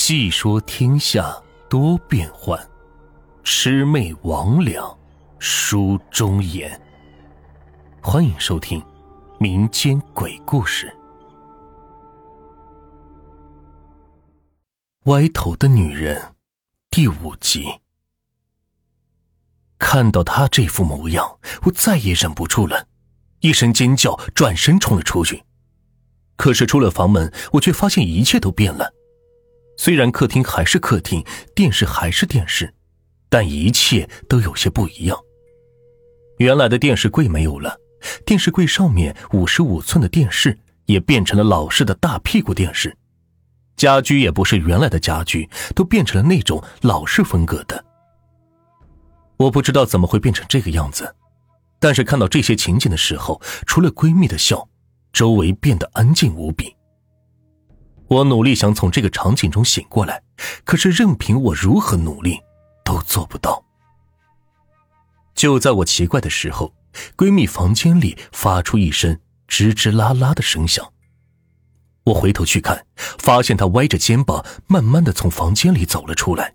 [0.00, 1.36] 细说天下
[1.68, 2.56] 多变幻，
[3.42, 4.96] 魑魅魍魉
[5.40, 6.80] 书中言。
[8.00, 8.80] 欢迎收听
[9.40, 10.86] 民间鬼故事
[15.10, 16.16] 《歪头的女人》
[16.90, 17.66] 第五集。
[19.78, 22.86] 看到他这副模样，我再也忍不住了，
[23.40, 25.42] 一声尖叫，转身冲了出去。
[26.36, 28.94] 可是出了房门，我却发现一切都变了。
[29.78, 32.74] 虽然客厅还是客厅，电视还是电视，
[33.30, 35.18] 但一切都有些不一样。
[36.36, 37.80] 原来的电视柜没有了，
[38.26, 42.94] 电视柜上面五十五寸的电视也变成了老式的大屁股电视，
[43.76, 47.82] 家居也不是原来的家居，都变成了那种老式风格的。
[49.38, 51.14] 我不知道怎么会变成这个样子，
[51.78, 54.68] 但是看到这些情景的时候，除了闺蜜的笑。
[55.10, 56.76] 周围变得安静无比。
[58.08, 60.22] 我努力想从这个场景中醒过来，
[60.64, 62.40] 可是任凭我如何努力，
[62.84, 63.62] 都做不到。
[65.34, 66.72] 就在我奇怪的时候，
[67.16, 70.90] 闺蜜房间里发出一声吱吱啦啦的声响。
[72.04, 76.54] 我回头去看，发现她歪着肩膀，慢慢的从房间里走了出来，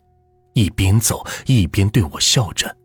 [0.53, 2.75] 一边走一边对我笑着。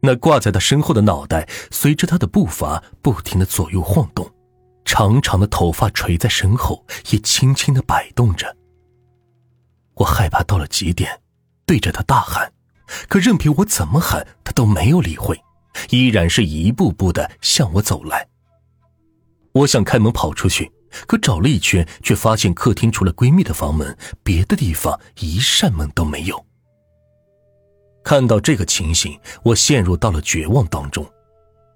[0.00, 4.30] 那挂在她身后的脑袋随着她的步伐不停的左右晃动。
[4.88, 8.56] 长长的头发垂在身后，也轻轻的摆动着。
[9.92, 11.20] 我害怕到了极点，
[11.66, 12.50] 对着他大喊，
[13.06, 15.38] 可任凭我怎么喊，他都没有理会，
[15.90, 18.26] 依然是一步步的向我走来。
[19.52, 20.72] 我想开门跑出去，
[21.06, 26.46] 可找了一圈，却发现客厅除了闺蜜的房门，别的地方一扇门都没有。
[28.02, 31.06] 看到这个情形，我陷入到了绝望当中。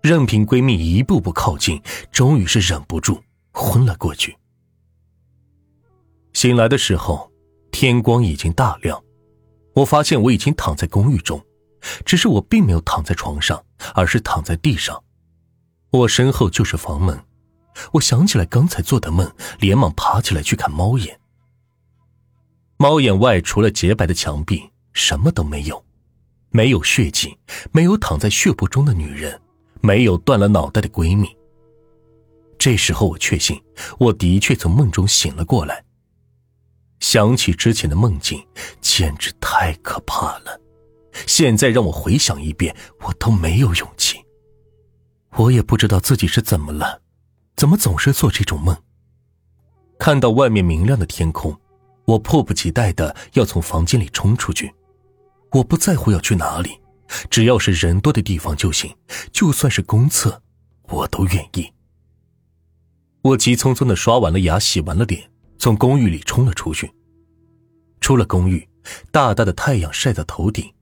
[0.03, 3.23] 任凭闺蜜一步步靠近，终于是忍不住
[3.53, 4.37] 昏了过去。
[6.33, 7.31] 醒来的时候，
[7.71, 9.01] 天光已经大亮，
[9.75, 11.41] 我发现我已经躺在公寓中，
[12.05, 15.01] 只是我并没有躺在床上，而是躺在地上。
[15.91, 17.25] 我身后就是房门，
[17.93, 21.21] 我想起来刚才做的梦，连忙爬起来去看猫眼。
[22.77, 25.85] 猫眼外除了洁白的墙壁，什么都没有，
[26.51, 27.39] 没有血迹，
[27.71, 29.41] 没有躺在血泊中的女人。
[29.83, 31.29] 没有断了脑袋的闺蜜。
[32.57, 33.61] 这时候我确信，
[33.99, 35.85] 我的确从梦中醒了过来。
[37.01, 38.47] 想起之前的梦境，
[38.81, 40.61] 简直太可怕了。
[41.27, 44.19] 现在让我回想一遍，我都没有勇气。
[45.37, 47.03] 我也不知道自己是怎么了，
[47.57, 48.77] 怎么总是做这种梦。
[49.99, 51.59] 看到外面明亮的天空，
[52.05, 54.73] 我迫不及待的要从房间里冲出去。
[55.51, 56.79] 我不在乎要去哪里。
[57.31, 58.95] 只要是人多的地方就行，
[59.33, 60.43] 就算是公厕，
[60.89, 61.73] 我都愿意。
[63.23, 66.93] 我急匆匆的刷完了牙，洗完了脸，从公寓里冲了出去。
[68.01, 68.69] 出了公寓，
[69.11, 70.75] 大大的太阳晒在头顶，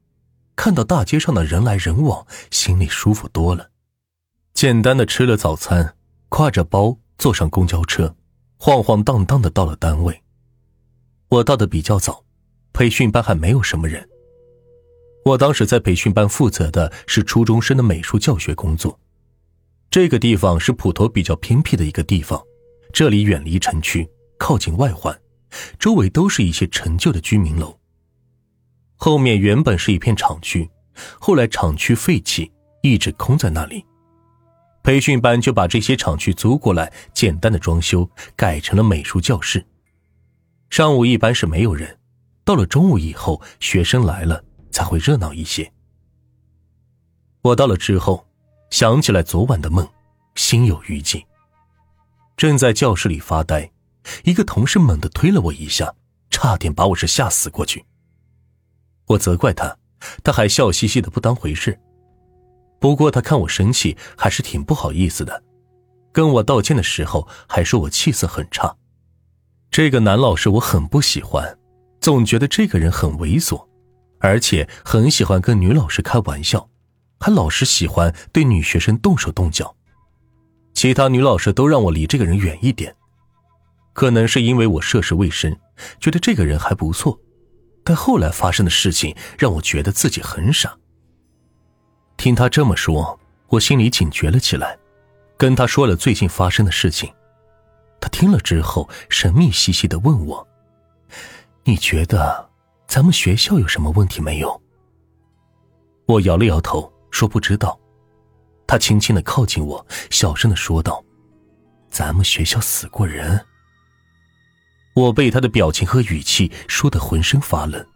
[0.57, 3.71] 看到大街上的人来人往，心里舒服多了。
[4.55, 5.95] 简单的吃了早餐，
[6.31, 8.17] 挎着包坐上公交车，
[8.57, 10.23] 晃晃荡荡的到了单位。
[11.29, 12.25] 我到的比较早，
[12.73, 14.09] 培训班还没有什么人。
[15.25, 18.99] 我当时在培训班负责的是初中生的美术教学工作。
[19.91, 22.41] 这个地方是普陀比较偏僻的一个地方，
[22.93, 24.09] 这里远离城区，
[24.39, 25.19] 靠近外环，
[25.79, 27.77] 周围都是一些陈旧的居民楼。
[28.97, 30.71] 后面原本是一片厂区，
[31.19, 32.53] 后来厂区废弃，
[32.83, 33.85] 一直空在那里。
[34.83, 39.67] 培训班就把这些厂区租过来，简单的装修，改成了美术教室。
[40.71, 41.99] 上午一般是没有人，
[42.45, 44.43] 到了中午以后，学生来了。
[44.71, 45.73] 才会热闹一些。
[47.43, 48.27] 我到了之后，
[48.71, 49.89] 想起来昨晚的梦，
[50.35, 51.27] 心有余悸。
[52.37, 53.71] 正在教室里发呆，
[54.25, 55.95] 一个同事猛地推了我一下，
[56.31, 57.85] 差点把我是吓死过去。
[59.07, 59.77] 我责怪他，
[60.23, 61.79] 他还笑嘻嘻的不当回事。
[62.79, 65.43] 不过他看我生气，还是挺不好意思的，
[66.13, 68.75] 跟我道歉的时候还说我气色很差。
[69.71, 71.59] 这个男老师我很不喜欢，
[72.01, 73.67] 总觉得这个人很猥琐。
[74.21, 76.69] 而且很喜欢跟女老师开玩笑，
[77.19, 79.75] 还老是喜欢对女学生动手动脚。
[80.73, 82.95] 其他女老师都让我离这个人远一点，
[83.93, 85.59] 可能是因为我涉世未深，
[85.99, 87.19] 觉得这个人还不错。
[87.83, 90.77] 但后来发生的事情让我觉得自己很傻。
[92.17, 93.19] 听他这么说，
[93.49, 94.79] 我心里警觉了起来，
[95.39, 97.11] 跟他说了最近发生的事情。
[98.01, 100.47] 他听了之后，神秘兮兮的问我
[101.65, 102.49] ：“你觉得？”
[102.91, 104.61] 咱们学校有什么问题没有？
[106.07, 107.79] 我摇了摇头，说不知道。
[108.67, 111.01] 他轻轻的靠近我，小声的说道
[111.89, 113.47] ：“咱们学校死过人。”
[114.97, 117.87] 我被他的表情和语气说得浑身发冷，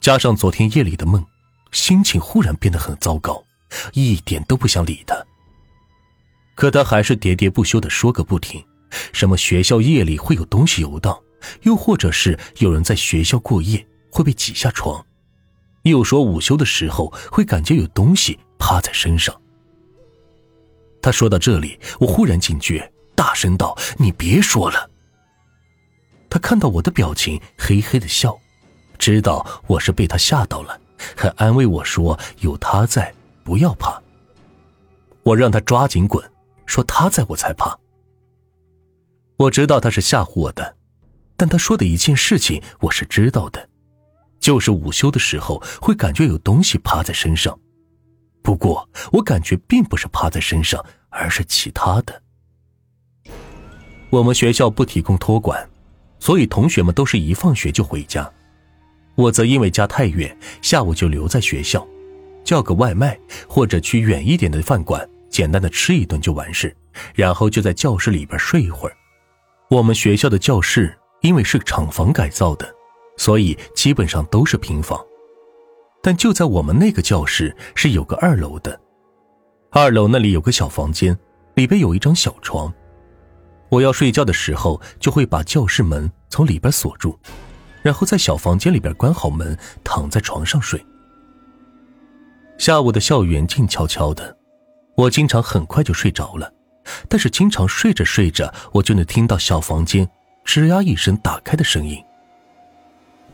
[0.00, 1.26] 加上昨天夜里的梦，
[1.72, 3.42] 心情忽然变得很糟糕，
[3.92, 5.16] 一点都不想理他。
[6.54, 8.64] 可他还是喋喋不休的说个不停，
[9.12, 11.20] 什么学校夜里会有东西游荡，
[11.62, 13.84] 又或者是有人在学校过夜
[14.16, 15.04] 会被挤下床，
[15.82, 19.38] 又说午休的时候会感觉有东西趴在身上。
[21.02, 24.88] 他说到这里，我忽然警觉，大声道：“你别说了。”
[26.30, 28.34] 他看到我的表情，嘿嘿的笑，
[28.96, 30.80] 知道我是被他吓到了，
[31.14, 33.12] 还安慰我说：“有他在，
[33.44, 34.02] 不要怕。”
[35.24, 36.26] 我让他抓紧滚，
[36.64, 37.78] 说他在我才怕。
[39.36, 40.74] 我知道他是吓唬我的，
[41.36, 43.68] 但他说的一件事情我是知道的，
[44.46, 47.58] 就是午休的时候会感觉有东西趴在身上，
[48.42, 52.22] 不过我感觉并不是趴在身上，而是其他的。
[54.08, 55.68] 我们学校不提供托管。
[56.20, 58.32] 所以同学们都是一放学就回家，
[59.16, 61.84] 我则因为家太远，下午就留在学校，
[62.44, 63.18] 叫个外卖
[63.48, 66.72] 或者去远一点的饭馆，简单的吃一顿就完事，
[67.16, 68.96] 然后就在教室里边睡一会儿。
[69.70, 72.75] 我们学校的教室因为是厂房改造的，
[73.16, 74.98] 所以基本上都是平房，
[76.02, 78.78] 但就在我们那个教室是有个二楼的，
[79.70, 81.18] 二楼那里有个小房间，
[81.54, 82.72] 里边有一张小床。
[83.68, 87.18] 我要睡觉的时候，就会把教室门从里边锁住，
[87.82, 90.80] 然后在小房间里边关好门，躺在床上睡。
[92.58, 94.36] 下午的校园静悄悄的，
[94.96, 96.52] 我经常很快就睡着了，
[97.08, 100.08] 但是经常睡着睡着，我就能听到小房间
[100.44, 102.00] 吱呀一声打开的声音。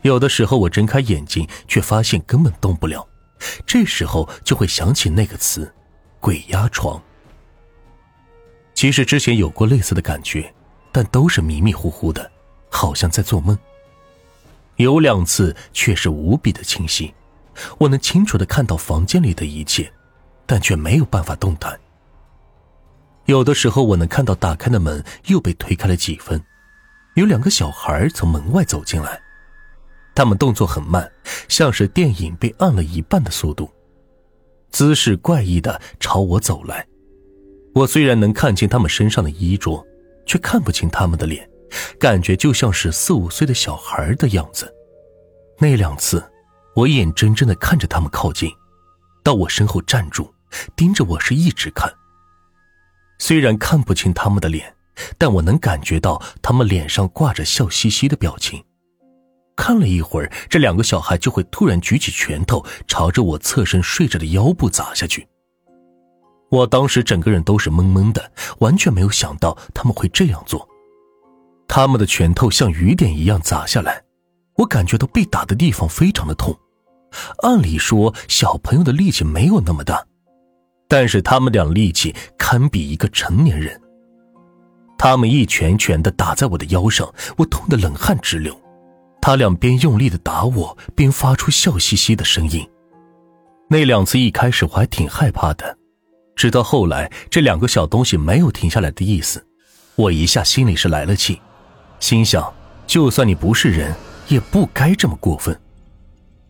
[0.03, 3.05] 有的时候我睁开眼睛，却发现根本动不了，
[3.65, 5.73] 这时候就会想起那个词
[6.19, 7.01] “鬼压床”。
[8.75, 10.53] 其实之前有过类似的感觉，
[10.91, 12.29] 但都是迷迷糊糊的，
[12.69, 13.57] 好像在做梦。
[14.75, 17.13] 有两次却是无比的清晰，
[17.77, 19.89] 我能清楚的看到房间里的一切，
[20.45, 21.79] 但却没有办法动弹。
[23.25, 26.43] 有的时候我能看到打开的门又被推开了几分，
[27.13, 29.21] 有两个小孩从门外走进来，
[30.15, 31.11] 他们动作很慢，
[31.47, 33.69] 像是电影被按了一半的速度，
[34.69, 36.85] 姿势怪异的朝我走来。
[37.73, 39.83] 我虽然能看清他们身上的衣着，
[40.25, 41.49] 却看不清他们的脸，
[41.99, 44.71] 感觉就像是四五岁的小孩的样子。
[45.57, 46.23] 那两次，
[46.75, 48.51] 我眼睁睁的看着他们靠近，
[49.23, 50.31] 到我身后站住，
[50.75, 51.91] 盯着我是一直看。
[53.17, 54.75] 虽然看不清他们的脸，
[55.17, 58.63] 但我能感觉到他们脸上挂着笑嘻嘻的表情。
[59.55, 65.27] 看了一会儿，这两个小孩就会突然举起拳头，朝着我侧身睡着的腰部砸下去。
[66.49, 70.67] 我当时整个人都是懵懵的，完全没有想到他们会这样做。
[71.67, 74.03] 他们的拳头像雨点一样砸下来，
[74.57, 76.55] 我感觉到被打的地方非常的痛。
[77.39, 80.05] 按理说小朋友的力气没有那么大，
[80.87, 83.79] 但是他们俩力气堪比一个成年人。
[84.97, 88.55] 他们一拳拳的打在我的腰上，我痛得冷汗直流。
[89.25, 92.69] 他两边用力的打我，边发出笑嘻嘻的声音。
[93.69, 95.77] 那两次一开始我还挺害怕的。
[96.35, 99.41] 直到后来，这两个小东西没有停下来的意思，
[99.95, 101.39] 我一下心里是来了气，
[102.01, 102.53] 心想：
[102.85, 103.95] 就算你不是人，
[104.27, 105.57] 也不该这么过分。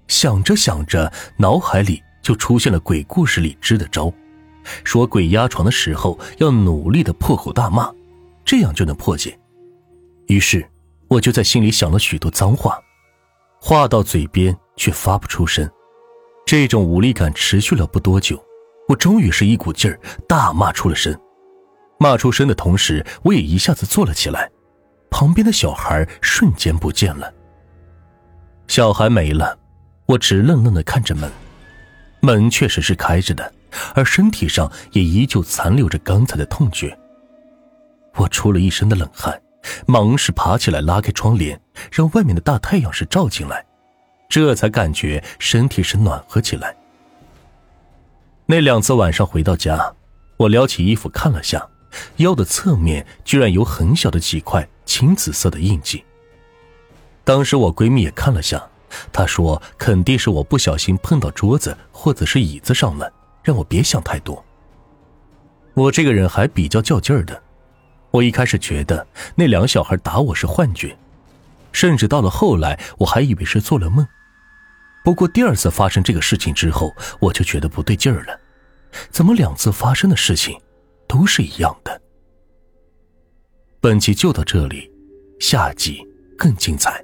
[0.07, 4.11] 想着想着，脑海里就出现了鬼故事里支的招，
[4.83, 7.93] 说鬼压床的时候要努力的破口大骂，
[8.43, 9.37] 这样就能破解。
[10.25, 10.67] 于是，
[11.13, 12.81] 我就在心里想了许多脏话，
[13.61, 15.69] 话到嘴边却发不出声。
[16.43, 18.43] 这种无力感持续了不多久。
[18.89, 21.15] 我终于是一股劲儿大骂出了声，
[21.99, 24.49] 骂出声的同时，我也一下子坐了起来。
[25.11, 27.31] 旁边的小孩瞬间不见了，
[28.67, 29.57] 小孩没了，
[30.07, 31.31] 我直愣愣的看着门，
[32.21, 33.53] 门确实是开着的，
[33.93, 36.97] 而身体上也依旧残留着刚才的痛觉。
[38.15, 39.39] 我出了一身的冷汗，
[39.85, 41.59] 忙是爬起来拉开窗帘，
[41.91, 43.65] 让外面的大太阳是照进来，
[44.29, 46.75] 这才感觉身体是暖和起来。
[48.45, 49.93] 那两次晚上回到家，
[50.37, 51.65] 我撩起衣服看了下，
[52.17, 56.03] 腰的侧面居然有很小的几块青紫色的印记。
[57.23, 58.61] 当时我闺蜜也看了下，
[59.11, 63.11] 她说肯定是我不小心碰到桌子或者是椅子上了，
[63.43, 64.43] 让我别想太多。
[65.73, 67.41] 我这个人还比较较劲儿的，
[68.13, 70.95] 我一开始觉得那两个小孩打我是幻觉，
[71.71, 74.07] 甚至到了后来我还以为是做了梦。
[75.03, 78.39] 不过第二次发生这个事情之后，我就觉得不对劲儿了，
[79.09, 80.55] 怎么两次发生的事情
[81.07, 81.99] 都是一样的？
[83.81, 84.91] 本集就到这里，
[85.39, 87.03] 下集更精彩。